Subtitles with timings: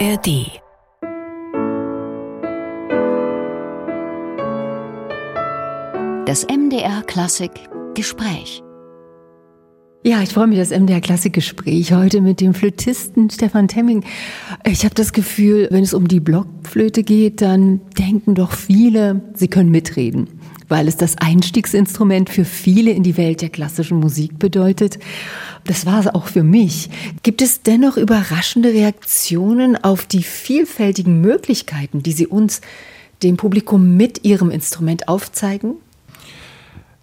[0.00, 0.60] ARD
[6.26, 7.52] Das MDR Klassik
[7.94, 8.62] Gespräch
[10.06, 14.04] ja, ich freue mich, das MDR Klassikgespräch heute mit dem Flötisten Stefan Temming.
[14.66, 19.48] Ich habe das Gefühl, wenn es um die Blockflöte geht, dann denken doch viele, sie
[19.48, 20.28] können mitreden,
[20.68, 24.98] weil es das Einstiegsinstrument für viele in die Welt der klassischen Musik bedeutet.
[25.64, 26.90] Das war es auch für mich.
[27.22, 32.60] Gibt es dennoch überraschende Reaktionen auf die vielfältigen Möglichkeiten, die Sie uns,
[33.22, 35.76] dem Publikum mit Ihrem Instrument aufzeigen?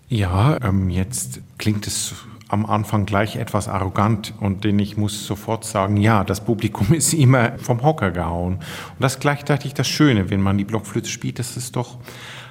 [0.08, 2.14] Ja, ähm, jetzt klingt es
[2.50, 7.14] am Anfang gleich etwas arrogant und den ich muss sofort sagen, ja, das Publikum ist
[7.14, 8.56] immer vom Hocker gehauen.
[8.56, 8.62] Und
[9.00, 11.98] das ist gleichzeitig das Schöne, wenn man die Blockflöte spielt, das ist doch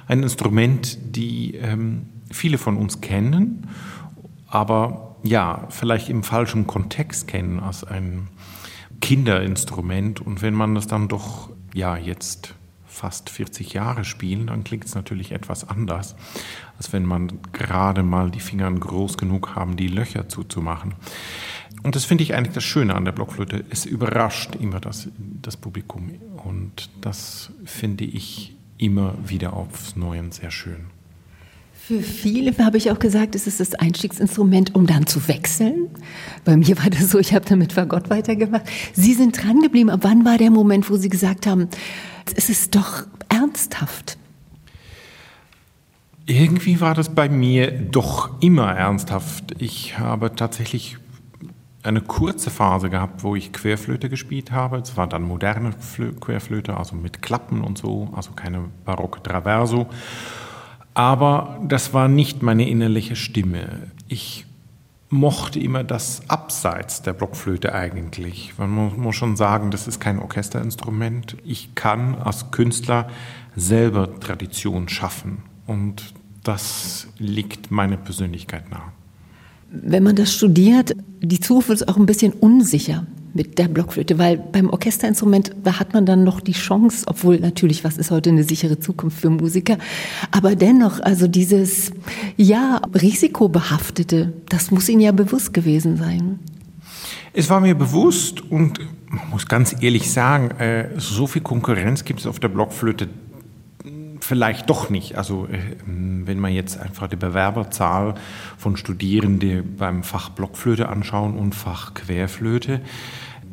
[0.07, 3.67] ein Instrument, die ähm, viele von uns kennen,
[4.47, 8.27] aber ja, vielleicht im falschen Kontext kennen als ein
[9.01, 10.21] Kinderinstrument.
[10.21, 12.55] Und wenn man das dann doch, ja, jetzt
[12.85, 16.15] fast 40 Jahre spielen, dann klingt es natürlich etwas anders,
[16.77, 20.93] als wenn man gerade mal die Finger groß genug haben, die Löcher zuzumachen.
[21.83, 23.63] Und das finde ich eigentlich das Schöne an der Blockflöte.
[23.69, 26.11] Es überrascht immer das, das Publikum.
[26.43, 30.87] Und das finde ich immer wieder aufs Neue sehr schön.
[31.91, 35.89] Für viele habe ich auch gesagt, es ist das Einstiegsinstrument, um dann zu wechseln.
[36.45, 38.63] Bei mir war das so, ich habe damit Fagott weitergemacht.
[38.93, 39.89] Sie sind dran geblieben.
[39.89, 41.67] Ab wann war der Moment, wo Sie gesagt haben,
[42.33, 44.17] es ist doch ernsthaft?
[46.27, 49.55] Irgendwie war das bei mir doch immer ernsthaft.
[49.59, 50.95] Ich habe tatsächlich
[51.83, 54.77] eine kurze Phase gehabt, wo ich Querflöte gespielt habe.
[54.77, 55.73] Es war dann moderne
[56.21, 59.89] Querflöte, also mit Klappen und so, also keine barocke Traverso.
[60.93, 63.91] Aber das war nicht meine innerliche Stimme.
[64.07, 64.45] Ich
[65.09, 68.53] mochte immer das Abseits der Blockflöte eigentlich.
[68.57, 71.37] Man muss schon sagen, das ist kein Orchesterinstrument.
[71.45, 73.09] Ich kann als Künstler
[73.55, 78.91] selber Tradition schaffen und das liegt meiner Persönlichkeit nahe.
[79.69, 84.37] Wenn man das studiert, die Zukunft ist auch ein bisschen unsicher mit der Blockflöte, weil
[84.37, 88.43] beim Orchesterinstrument, da hat man dann noch die Chance, obwohl natürlich, was ist heute eine
[88.43, 89.77] sichere Zukunft für Musiker,
[90.31, 91.91] aber dennoch, also dieses,
[92.37, 96.39] ja, risikobehaftete, das muss Ihnen ja bewusst gewesen sein.
[97.33, 102.21] Es war mir bewusst und man muss ganz ehrlich sagen, äh, so viel Konkurrenz gibt
[102.21, 103.07] es auf der Blockflöte
[104.31, 105.17] vielleicht doch nicht.
[105.17, 108.15] Also äh, wenn man jetzt einfach die Bewerberzahl
[108.57, 112.79] von Studierenden beim Fach Blockflöte anschauen und Fach Querflöte,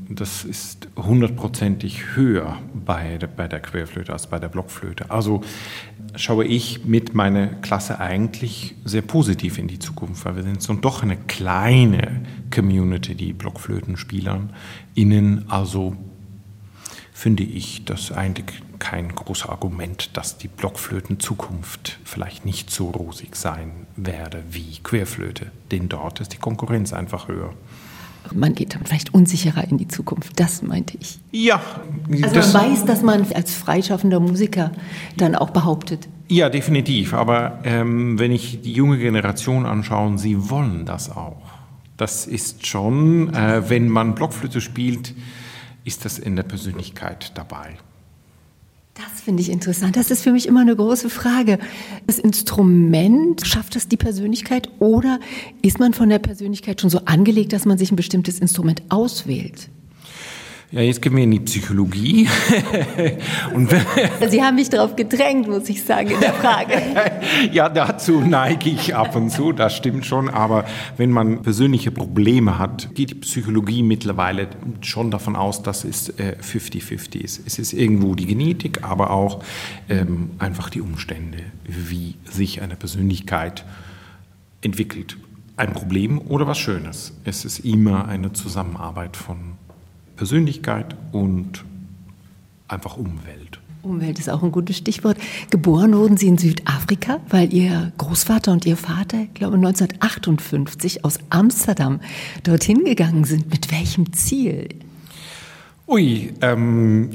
[0.09, 5.11] das ist hundertprozentig höher bei der, bei der Querflöte als bei der Blockflöte.
[5.11, 5.43] Also
[6.15, 10.75] schaue ich mit meiner Klasse eigentlich sehr positiv in die Zukunft, weil wir sind so
[10.75, 12.23] doch eine kleine
[12.55, 14.53] Community, die Blockflötenspielern
[14.95, 15.45] innen.
[15.49, 15.97] Also
[17.19, 23.73] finde ich das eigentlich kein großes Argument, dass die Blockflöten-Zukunft vielleicht nicht so rosig sein
[23.97, 27.55] werde wie Querflöte, denn dort ist die Konkurrenz einfach höher.
[28.33, 31.19] Man geht dann vielleicht unsicherer in die Zukunft, das meinte ich.
[31.33, 31.61] Ja.
[32.23, 34.71] Also man weiß, dass man als freischaffender Musiker
[35.17, 36.09] dann auch behauptet.
[36.29, 37.15] Ja, definitiv.
[37.15, 41.43] Aber ähm, wenn ich die junge Generation anschaue, sie wollen das auch.
[41.97, 45.15] Das ist schon, äh, wenn man Blockflöte spielt,
[45.89, 47.77] ist das in der Persönlichkeit dabei.
[48.95, 49.97] Das finde ich interessant.
[49.97, 51.59] Das ist für mich immer eine große Frage.
[52.07, 55.21] Das Instrument, schafft es die Persönlichkeit oder
[55.63, 59.71] ist man von der Persönlichkeit schon so angelegt, dass man sich ein bestimmtes Instrument auswählt?
[60.71, 62.29] Ja, jetzt gehen wir in die Psychologie.
[63.55, 63.71] Und
[64.29, 66.75] Sie haben mich darauf gedrängt, muss ich sagen, in der Frage.
[67.53, 70.29] ja, dazu neige ich ab und zu, das stimmt schon.
[70.29, 70.67] Aber
[70.99, 74.49] wenn man persönliche Probleme hat, geht die Psychologie mittlerweile
[74.83, 77.47] schon davon aus, dass es 50-50 äh, ist.
[77.47, 79.43] Es ist irgendwo die Genetik, aber auch
[79.89, 83.65] ähm, einfach die Umstände, wie sich eine Persönlichkeit
[84.61, 85.17] entwickelt.
[85.57, 87.15] Ein Problem oder was Schönes.
[87.25, 89.57] Es ist immer eine Zusammenarbeit von
[90.19, 91.65] Persönlichkeit und
[92.67, 93.61] einfach Umwelt.
[93.83, 95.17] Umwelt ist auch ein gutes Stichwort.
[95.51, 101.21] Geboren wurden Sie in Südafrika, weil Ihr Großvater und Ihr Vater, ich glaube 1958 aus
[101.31, 102.01] Amsterdam
[102.43, 103.49] dorthin gegangen sind.
[103.49, 104.69] Mit welchem Ziel?
[105.87, 107.11] Ui, ähm,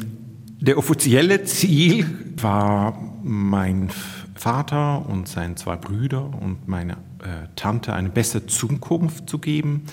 [0.62, 2.06] der offizielle Ziel
[2.38, 3.90] war mein
[4.34, 9.84] Vater und seine zwei Brüder und meine äh, Tante eine bessere Zukunft zu geben.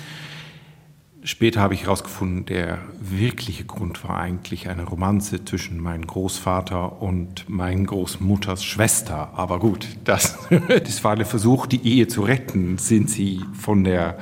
[1.22, 7.46] Später habe ich herausgefunden, der wirkliche Grund war eigentlich eine Romanze zwischen meinem Großvater und
[7.46, 9.30] meinen Großmutters Schwester.
[9.34, 10.38] Aber gut, das,
[10.68, 14.18] das war der Versuch, die Ehe zu retten, sind sie von der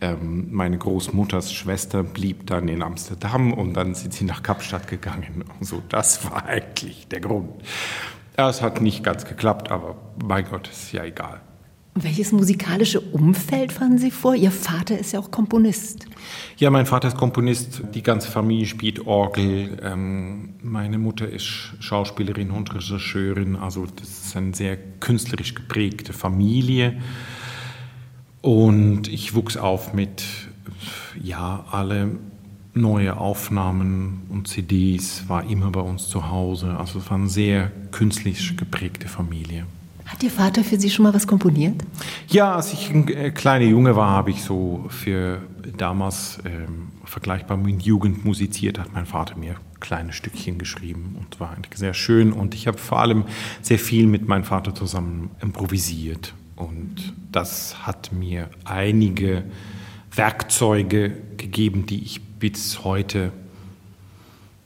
[0.00, 5.44] Ähm, meine Großmutters Schwester blieb dann in Amsterdam und dann sind sie nach Kapstadt gegangen.
[5.60, 7.50] So, das war eigentlich der Grund.
[8.36, 11.40] Ja, es hat nicht ganz geklappt, aber mein Gott, ist ja egal.
[12.02, 14.34] Welches musikalische Umfeld fanden Sie vor?
[14.34, 16.06] Ihr Vater ist ja auch Komponist.
[16.56, 17.82] Ja, mein Vater ist Komponist.
[17.94, 19.78] Die ganze Familie spielt Orgel.
[19.82, 23.56] Ähm, meine Mutter ist Schauspielerin und Regisseurin.
[23.56, 26.98] Also das ist eine sehr künstlerisch geprägte Familie.
[28.42, 30.24] Und ich wuchs auf mit,
[31.20, 32.12] ja, alle
[32.74, 36.76] neue Aufnahmen und CDs war immer bei uns zu Hause.
[36.78, 39.66] Also es war eine sehr künstlich geprägte Familie.
[40.08, 41.84] Hat Ihr Vater für Sie schon mal was komponiert?
[42.28, 45.42] Ja, als ich ein äh, kleiner Junge war, habe ich so für
[45.76, 51.50] damals ähm, vergleichbar mit Jugend musiziert, hat mein Vater mir kleine Stückchen geschrieben und war
[51.50, 52.32] eigentlich sehr schön.
[52.32, 53.24] Und ich habe vor allem
[53.60, 56.32] sehr viel mit meinem Vater zusammen improvisiert.
[56.56, 59.44] Und das hat mir einige
[60.10, 63.30] Werkzeuge gegeben, die ich bis heute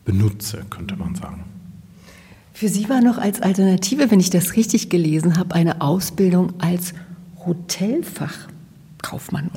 [0.05, 1.52] benutze, könnte man sagen.
[2.53, 6.93] Für Sie war noch als Alternative, wenn ich das richtig gelesen habe, eine Ausbildung als
[7.45, 9.51] Hotelfachkaufmann,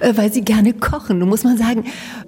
[0.00, 1.18] äh, weil Sie gerne kochen.
[1.18, 1.84] Nun muss man sagen,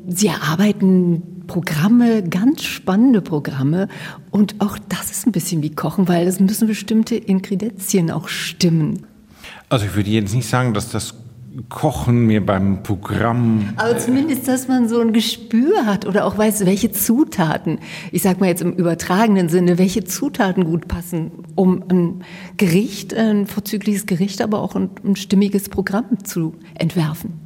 [0.09, 3.89] Sie erarbeiten Programme, ganz spannende Programme.
[4.31, 9.07] Und auch das ist ein bisschen wie Kochen, weil es müssen bestimmte Inkredenzien auch stimmen.
[9.69, 11.15] Also ich würde jetzt nicht sagen, dass das
[11.69, 13.75] Kochen mir beim Programm.
[13.77, 17.79] Aber zumindest, dass man so ein Gespür hat oder auch weiß, welche Zutaten,
[18.11, 22.25] ich sag mal jetzt im übertragenen Sinne, welche Zutaten gut passen, um ein
[22.57, 27.41] Gericht, ein vorzügliches Gericht, aber auch ein, ein stimmiges Programm zu entwerfen.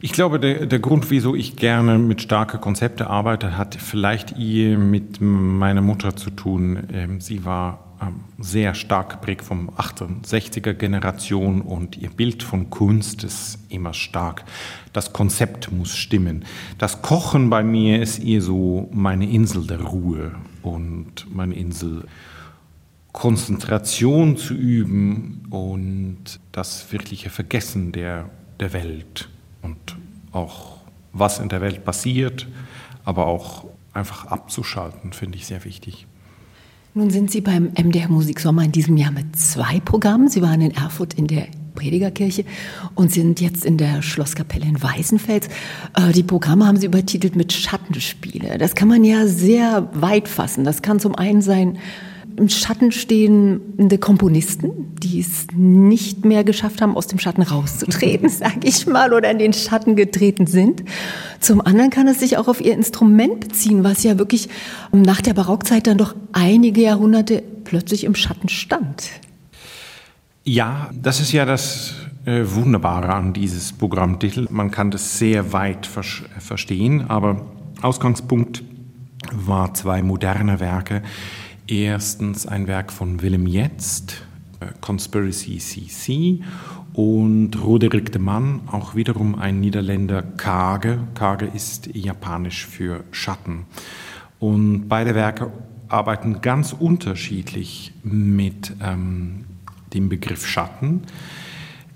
[0.00, 4.76] Ich glaube, der, der Grund, wieso ich gerne mit starken Konzepten arbeite, hat vielleicht eher
[4.76, 6.88] mit meiner Mutter zu tun.
[6.92, 7.93] Ähm, sie war
[8.38, 14.44] sehr stark geprägt vom 68er Generation und ihr Bild von Kunst ist immer stark.
[14.92, 16.44] Das Konzept muss stimmen.
[16.78, 22.04] Das Kochen bei mir ist eher so meine Insel der Ruhe und meine Insel
[23.12, 28.28] Konzentration zu üben und das wirkliche Vergessen der,
[28.58, 29.28] der Welt
[29.62, 29.96] und
[30.32, 30.78] auch
[31.12, 32.48] was in der Welt passiert,
[33.04, 36.08] aber auch einfach abzuschalten, finde ich sehr wichtig.
[36.96, 40.28] Nun sind Sie beim MDR Musiksommer in diesem Jahr mit zwei Programmen.
[40.28, 42.44] Sie waren in Erfurt in der Predigerkirche
[42.94, 45.48] und sind jetzt in der Schlosskapelle in Weißenfels.
[45.96, 48.58] Äh, die Programme haben Sie übertitelt mit Schattenspiele.
[48.58, 50.62] Das kann man ja sehr weit fassen.
[50.62, 51.78] Das kann zum einen sein,
[52.36, 54.70] im Schatten stehende Komponisten,
[55.02, 59.38] die es nicht mehr geschafft haben, aus dem Schatten rauszutreten, sage ich mal, oder in
[59.38, 60.84] den Schatten getreten sind.
[61.40, 64.48] Zum anderen kann es sich auch auf ihr Instrument beziehen, was ja wirklich
[64.92, 69.10] nach der Barockzeit dann doch einige Jahrhunderte plötzlich im Schatten stand.
[70.44, 71.94] Ja, das ist ja das
[72.26, 74.46] äh, Wunderbare an dieses Programmtitel.
[74.50, 77.46] Man kann das sehr weit ver verstehen, aber
[77.80, 78.62] Ausgangspunkt
[79.32, 81.02] war zwei moderne Werke,
[81.66, 84.22] Erstens ein Werk von Willem Jetzt,
[84.60, 86.42] äh, Conspiracy CC,
[86.92, 90.98] und Roderick de Mann, auch wiederum ein Niederländer, Kage.
[91.14, 93.64] Kage ist japanisch für Schatten.
[94.38, 95.50] Und beide Werke
[95.88, 99.44] arbeiten ganz unterschiedlich mit ähm,
[99.94, 101.02] dem Begriff Schatten.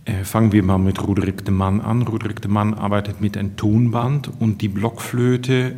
[0.06, 2.02] Äh, fangen wir mal mit Roderick de Mann an.
[2.02, 5.76] Roderick de Mann arbeitet mit einem Tonband und die Blockflöte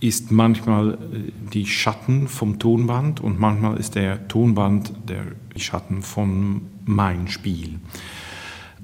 [0.00, 5.24] ist manchmal äh, die Schatten vom Tonband und manchmal ist der Tonband der
[5.56, 7.80] Schatten von mein Spiel.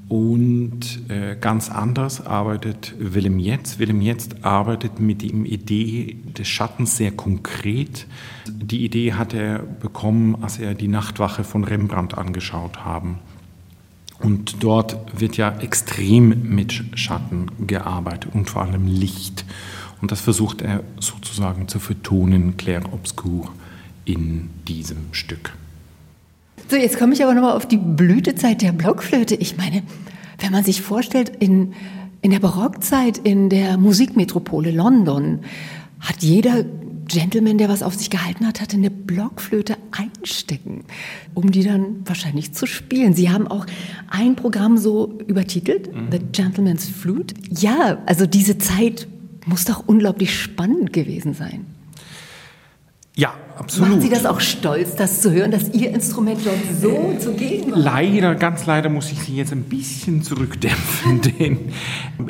[0.09, 3.78] Und äh, ganz anders arbeitet Willem Jetzt.
[3.78, 8.07] Willem Jetzt arbeitet mit der Idee des Schattens sehr konkret.
[8.47, 13.21] Die Idee hat er bekommen, als er die Nachtwache von Rembrandt angeschaut haben.
[14.19, 19.45] Und dort wird ja extrem mit Schatten gearbeitet und vor allem Licht.
[20.02, 23.50] Und das versucht er sozusagen zu vertonen, clair obscur,
[24.04, 25.52] in diesem Stück.
[26.68, 29.37] So, jetzt komme ich aber nochmal auf die Blütezeit der Blockflöte.
[29.37, 29.82] Ich meine,
[30.40, 31.75] wenn man sich vorstellt, in,
[32.21, 35.40] in der Barockzeit, in der Musikmetropole London,
[36.00, 36.64] hat jeder
[37.06, 40.85] Gentleman, der was auf sich gehalten hat, hatte eine Blockflöte einstecken,
[41.35, 43.14] um die dann wahrscheinlich zu spielen.
[43.14, 43.66] Sie haben auch
[44.09, 46.11] ein Programm so übertitelt, mhm.
[46.11, 47.35] The Gentleman's Flute.
[47.50, 49.06] Ja, also diese Zeit
[49.46, 51.66] muss doch unglaublich spannend gewesen sein.
[53.14, 53.90] Ja, absolut.
[53.90, 57.78] Machen Sie das auch stolz, das zu hören, dass Ihr Instrument dort so zugegen war?
[57.78, 61.58] Leider, ganz leider muss ich Sie jetzt ein bisschen zurückdämpfen, denn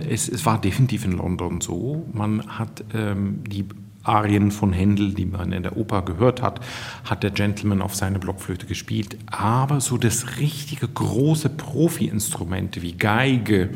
[0.09, 2.05] es, es war definitiv in London so.
[2.13, 3.65] Man hat ähm, die
[4.03, 6.59] Arien von Händel, die man in der Oper gehört hat,
[7.05, 9.17] hat der Gentleman auf seine Blockflöte gespielt.
[9.27, 13.71] Aber so das richtige große Profi-Instrument wie Geige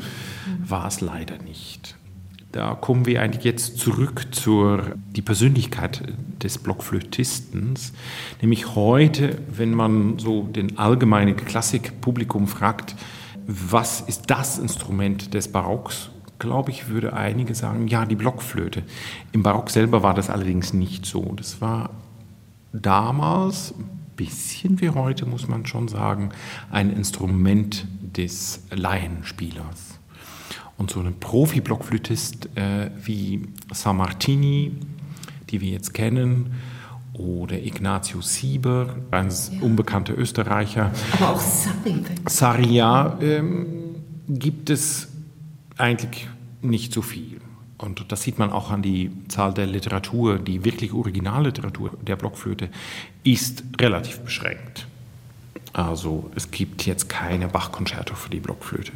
[0.64, 1.94] war es leider nicht.
[2.56, 6.02] Da kommen wir eigentlich jetzt zurück zur die Persönlichkeit
[6.42, 7.92] des Blockflötistens.
[8.40, 12.96] Nämlich heute, wenn man so den allgemeinen Klassikpublikum fragt,
[13.46, 16.08] was ist das Instrument des Barocks?
[16.38, 18.82] glaube ich, würde einige sagen, ja, die Blockflöte.
[19.32, 21.32] Im Barock selber war das allerdings nicht so.
[21.34, 21.90] Das war
[22.74, 26.30] damals, ein bisschen wie heute, muss man schon sagen,
[26.70, 29.98] ein Instrument des Laienspielers.
[30.78, 34.72] Und so ein Profi-Blockflötist äh, wie Sammartini,
[35.50, 36.54] die wir jetzt kennen,
[37.14, 39.62] oder Ignatius Sieber, ein ja.
[39.62, 40.92] unbekannter Österreicher.
[41.14, 42.04] Aber auch Sarri.
[42.26, 42.78] Sarri,
[43.24, 43.66] ähm,
[44.28, 45.08] gibt es
[45.78, 46.28] eigentlich
[46.62, 47.40] nicht so viel.
[47.78, 50.38] Und das sieht man auch an die Zahl der Literatur.
[50.38, 52.70] Die wirklich Originalliteratur der Blockflöte
[53.22, 54.86] ist relativ beschränkt.
[55.72, 58.92] Also es gibt jetzt keine Bach-Konzerto für die Blockflöte.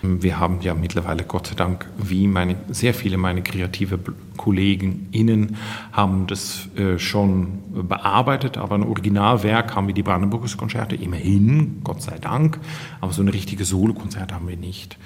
[0.00, 3.98] Wir haben ja mittlerweile, Gott sei Dank, wie meine, sehr viele meiner kreative
[4.36, 5.56] Kollegen innen
[5.90, 12.00] haben das äh, schon bearbeitet, aber ein Originalwerk haben wir die Brandenburger Konzerte immerhin, Gott
[12.00, 12.60] sei Dank,
[13.00, 14.96] aber so eine richtige Solokonzert haben wir nicht.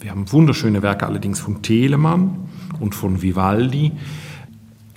[0.00, 2.48] Wir haben wunderschöne Werke allerdings von Telemann
[2.80, 3.92] und von Vivaldi.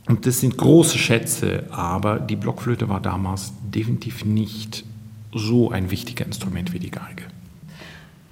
[0.08, 4.84] Und das sind große Schätze, aber die Blockflöte war damals definitiv nicht
[5.34, 7.24] so ein wichtiger Instrument wie die Geige.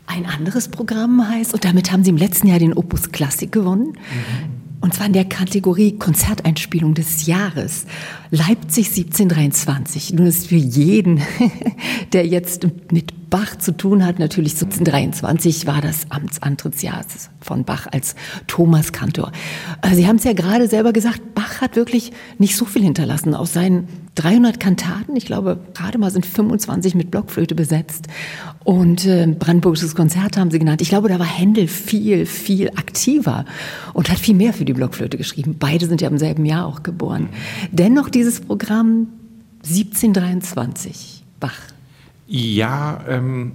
[0.07, 3.87] Ein anderes Programm heißt, und damit haben Sie im letzten Jahr den Opus Klassik gewonnen,
[3.87, 4.81] mhm.
[4.81, 7.85] und zwar in der Kategorie Konzerteinspielung des Jahres.
[8.29, 10.13] Leipzig 1723.
[10.13, 11.21] Nun ist für jeden,
[12.13, 14.17] der jetzt mit Bach zu tun hat.
[14.17, 17.01] Natürlich 1723 war das Amtsantrittsjahr
[17.41, 18.15] von Bach als
[18.47, 19.33] Thomas Kantor.
[19.81, 23.35] Äh, Sie haben es ja gerade selber gesagt, Bach hat wirklich nicht so viel hinterlassen.
[23.35, 28.07] Aus seinen 300 Kantaten, ich glaube, gerade mal sind 25 mit Blockflöte besetzt.
[28.63, 30.81] Und äh, Brandenburgisches Konzert haben Sie genannt.
[30.81, 33.43] Ich glaube, da war Händel viel, viel aktiver
[33.93, 35.57] und hat viel mehr für die Blockflöte geschrieben.
[35.59, 37.27] Beide sind ja im selben Jahr auch geboren.
[37.73, 39.07] Dennoch dieses Programm
[39.65, 41.74] 1723, Bach.
[42.27, 43.53] Ja, ähm,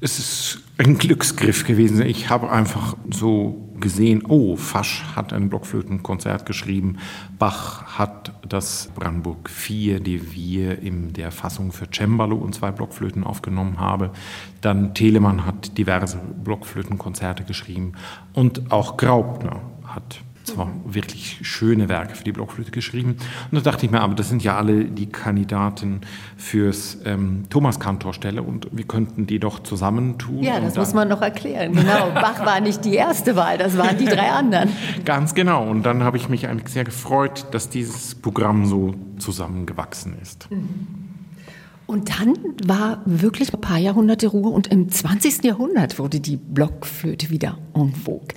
[0.00, 2.02] es ist ein Glücksgriff gewesen.
[2.02, 6.98] Ich habe einfach so gesehen, oh, Fasch hat ein Blockflötenkonzert geschrieben,
[7.38, 13.24] Bach hat das Brandenburg 4, die wir in der Fassung für Cembalo und zwei Blockflöten
[13.24, 14.10] aufgenommen haben.
[14.60, 17.92] Dann Telemann hat diverse Blockflötenkonzerte geschrieben
[18.32, 23.16] und auch Graupner hat zwar wirklich schöne Werke für die Blockflöte geschrieben.
[23.50, 26.00] Und da dachte ich mir, aber das sind ja alle die Kandidaten
[26.36, 30.42] fürs ähm, Thomas Kantor-Stelle und wir könnten die doch zusammentun.
[30.42, 31.72] Ja, das muss man noch erklären.
[31.72, 34.70] Genau, Bach war nicht die erste Wahl, das waren die drei anderen.
[35.04, 35.68] Ganz genau.
[35.68, 40.48] Und dann habe ich mich eigentlich sehr gefreut, dass dieses Programm so zusammengewachsen ist.
[41.86, 42.34] Und dann
[42.64, 45.44] war wirklich ein paar Jahrhunderte Ruhe und im 20.
[45.44, 48.28] Jahrhundert wurde die Blockflöte wieder en vogue.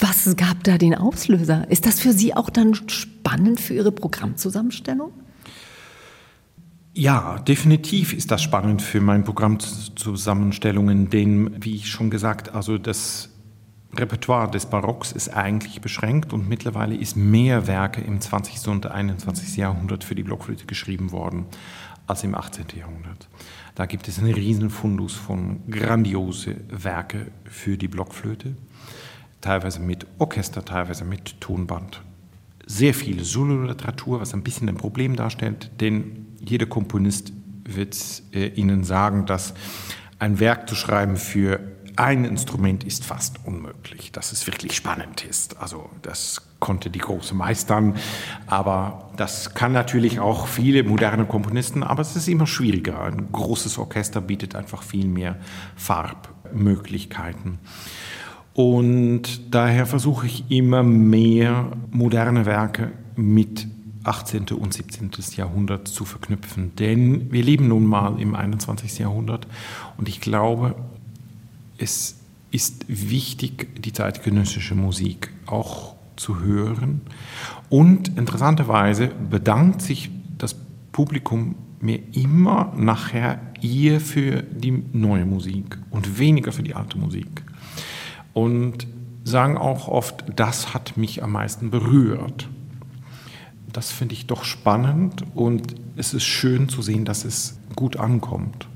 [0.00, 1.70] Was gab da den Auslöser?
[1.70, 5.12] Ist das für Sie auch dann spannend für Ihre Programmzusammenstellung?
[6.94, 13.30] Ja, definitiv ist das spannend für meine Programmzusammenstellungen, denn, wie ich schon gesagt, also das
[13.94, 18.68] Repertoire des Barocks ist eigentlich beschränkt und mittlerweile ist mehr Werke im 20.
[18.68, 19.56] und 21.
[19.56, 21.46] Jahrhundert für die Blockflöte geschrieben worden
[22.06, 22.66] als im 18.
[22.76, 23.28] Jahrhundert.
[23.74, 28.56] Da gibt es einen riesen Fundus von grandiose Werke für die Blockflöte
[29.40, 32.02] teilweise mit Orchester, teilweise mit Tonband.
[32.66, 37.32] Sehr viel Solo-Literatur, was ein bisschen ein Problem darstellt, denn jeder Komponist
[37.64, 37.96] wird
[38.32, 39.54] äh, Ihnen sagen, dass
[40.18, 41.60] ein Werk zu schreiben für
[41.98, 45.60] ein Instrument ist fast unmöglich, dass es wirklich spannend ist.
[45.60, 47.96] Also das konnte die große meistern,
[48.46, 53.00] aber das kann natürlich auch viele moderne Komponisten, aber es ist immer schwieriger.
[53.00, 55.38] Ein großes Orchester bietet einfach viel mehr
[55.74, 57.58] Farbmöglichkeiten.
[58.58, 63.68] Und daher versuche ich immer mehr moderne Werke mit
[64.02, 64.46] 18.
[64.48, 65.12] und 17.
[65.36, 66.74] Jahrhundert zu verknüpfen.
[66.74, 68.98] Denn wir leben nun mal im 21.
[68.98, 69.46] Jahrhundert
[69.96, 70.74] und ich glaube,
[71.76, 72.16] es
[72.50, 77.02] ist wichtig, die zeitgenössische Musik auch zu hören.
[77.68, 80.56] Und interessanterweise bedankt sich das
[80.90, 87.44] Publikum mir immer nachher eher für die neue Musik und weniger für die alte Musik
[88.38, 88.86] und
[89.24, 92.48] sagen auch oft, das hat mich am meisten berührt.
[93.72, 98.68] Das finde ich doch spannend und es ist schön zu sehen, dass es gut ankommt.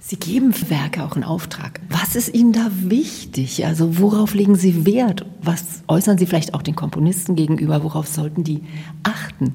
[0.00, 1.82] Sie geben Werke auch in Auftrag.
[1.90, 3.66] Was ist Ihnen da wichtig?
[3.66, 5.26] Also worauf legen Sie Wert?
[5.42, 7.84] Was äußern Sie vielleicht auch den Komponisten gegenüber?
[7.84, 8.62] Worauf sollten die
[9.02, 9.54] achten,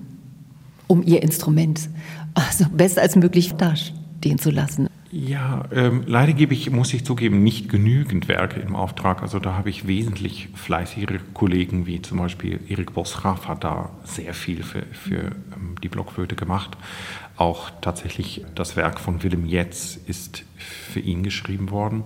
[0.85, 1.89] um ihr Instrument
[2.35, 4.87] also besser als möglich dastehen zu lassen?
[5.13, 9.21] Ja, ähm, leider gebe ich, muss ich zugeben, nicht genügend Werke im Auftrag.
[9.21, 14.33] Also da habe ich wesentlich fleißigere Kollegen, wie zum Beispiel Erik Bosgraf hat da sehr
[14.33, 16.77] viel für, für ähm, die Blockflöte gemacht.
[17.35, 22.05] Auch tatsächlich das Werk von Willem Jetz ist für ihn geschrieben worden.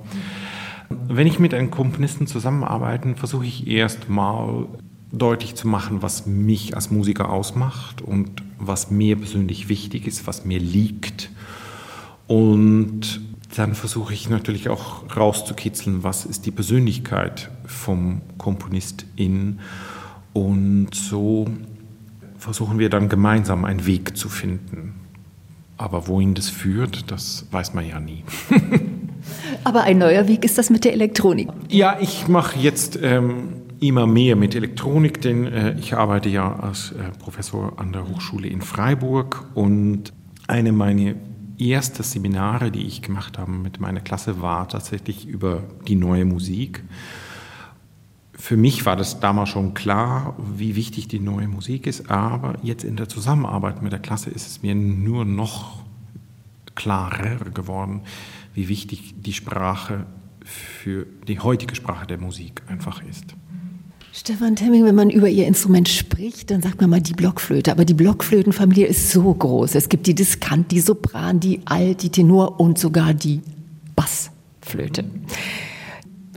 [0.90, 4.68] Wenn ich mit einem Komponisten zusammenarbeite, versuche ich erst mal
[5.12, 10.46] deutlich zu machen, was mich als Musiker ausmacht und was mir persönlich wichtig ist, was
[10.46, 11.30] mir liegt.
[12.28, 13.22] Und
[13.56, 19.60] dann versuche ich natürlich auch rauszukitzeln, was ist die Persönlichkeit vom Komponist in.
[20.34, 21.48] Und so
[22.38, 24.96] versuchen wir dann gemeinsam einen Weg zu finden.
[25.78, 28.24] Aber wohin das führt, das weiß man ja nie.
[29.64, 31.50] Aber ein neuer Weg ist das mit der Elektronik.
[31.70, 33.48] Ja, ich mache jetzt ähm,
[33.80, 38.48] immer mehr mit Elektronik, denn äh, ich arbeite ja als äh, Professor an der Hochschule
[38.48, 40.14] in Freiburg und
[40.48, 41.16] eine meiner
[41.60, 46.84] ersten Seminare, die ich gemacht habe mit meiner Klasse, war tatsächlich über die neue Musik
[48.38, 52.84] für mich war das damals schon klar, wie wichtig die neue Musik ist, aber jetzt
[52.84, 55.84] in der Zusammenarbeit mit der Klasse ist es mir nur noch
[56.76, 58.02] klarer geworden,
[58.54, 60.06] wie wichtig die Sprache
[60.44, 63.36] für die heutige Sprache der Musik einfach ist.
[64.18, 67.70] Stefan Temming, wenn man über Ihr Instrument spricht, dann sagt man mal die Blockflöte.
[67.70, 69.76] Aber die Blockflötenfamilie ist so groß.
[69.76, 73.42] Es gibt die Diskant, die Sopran, die Alt, die Tenor und sogar die
[73.94, 75.04] Bassflöte.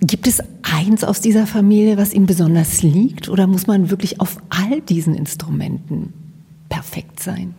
[0.00, 3.28] Gibt es eins aus dieser Familie, was Ihnen besonders liegt?
[3.28, 6.12] Oder muss man wirklich auf all diesen Instrumenten
[6.68, 7.54] perfekt sein?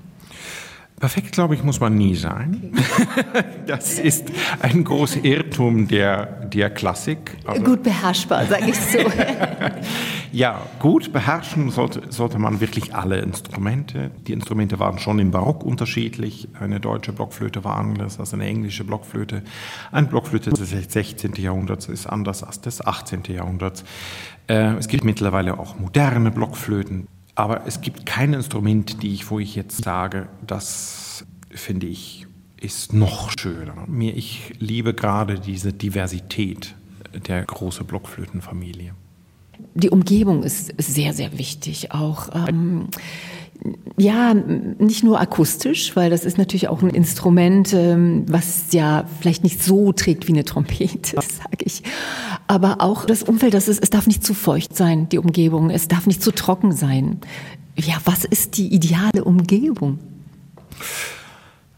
[0.99, 2.73] Perfekt, glaube ich, muss man nie sein.
[2.73, 3.43] Okay.
[3.67, 4.25] Das ist
[4.61, 7.38] ein großer Irrtum der, der Klassik.
[7.45, 8.97] Also gut beherrschbar, sage ich so.
[10.31, 14.12] ja, gut beherrschen sollte, sollte man wirklich alle Instrumente.
[14.27, 16.48] Die Instrumente waren schon im Barock unterschiedlich.
[16.59, 19.43] Eine deutsche Blockflöte war anders als eine englische Blockflöte.
[19.91, 21.33] Eine Blockflöte des 16.
[21.36, 23.24] Jahrhunderts ist anders als des 18.
[23.29, 23.83] Jahrhunderts.
[24.48, 27.07] Äh, es gibt mittlerweile auch moderne Blockflöten.
[27.36, 32.27] Aber es gibt kein Instrument, die ich, wo ich jetzt sage, das finde ich
[32.61, 33.85] ist noch schöner.
[33.87, 36.75] Mir, ich liebe gerade diese Diversität
[37.13, 38.94] der großen Blockflötenfamilie.
[39.75, 41.91] Die Umgebung ist sehr, sehr wichtig.
[41.91, 42.87] Auch ähm,
[43.98, 49.43] ja, nicht nur akustisch, weil das ist natürlich auch ein Instrument, ähm, was ja vielleicht
[49.43, 51.83] nicht so trägt wie eine Trompete, sage ich.
[52.48, 55.69] Aber auch das Umfeld, das ist, es darf nicht zu feucht sein, die Umgebung.
[55.69, 57.19] Es darf nicht zu trocken sein.
[57.75, 60.00] Ja, was ist die ideale Umgebung?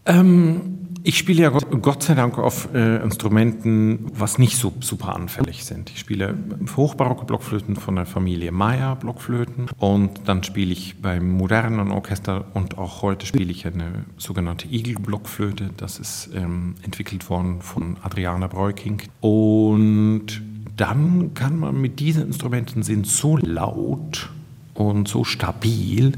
[0.06, 0.62] Ähm,
[1.04, 5.90] ich spiele ja Gott sei Dank auf äh, Instrumenten, was nicht so super anfällig sind.
[5.90, 6.36] Ich spiele
[6.76, 12.78] hochbarocke Blockflöten von der Familie Meyer Blockflöten und dann spiele ich beim modernen Orchester und
[12.78, 15.72] auch heute spiele ich eine sogenannte Igel-Blockflöte.
[15.78, 19.02] Das ist ähm, entwickelt worden von Adriana Breuking.
[19.22, 20.42] Und
[20.78, 24.30] dann kann man mit diesen Instrumenten sind so laut
[24.74, 26.14] und so stabil,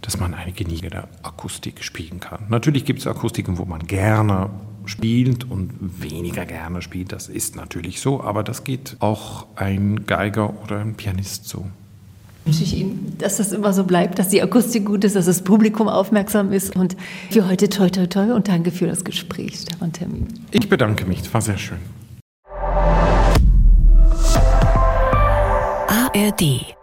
[0.00, 2.46] dass man eine geniegende Akustik spielen kann.
[2.48, 4.50] Natürlich gibt es Akustiken, wo man gerne
[4.86, 7.12] spielt und weniger gerne spielt.
[7.12, 11.66] Das ist natürlich so, aber das geht auch ein Geiger oder ein Pianist so.
[12.44, 15.42] Wünsche ich Ihnen, dass das immer so bleibt, dass die Akustik gut ist, dass das
[15.42, 16.74] Publikum aufmerksam ist.
[16.74, 16.96] Und
[17.30, 20.26] für heute toi toi toi und danke für das Gespräch, Stefan Termin.
[20.50, 21.78] Ich bedanke mich, es war sehr schön.
[26.12, 26.74] ARD